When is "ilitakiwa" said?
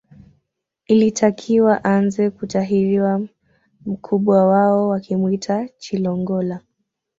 0.85-1.81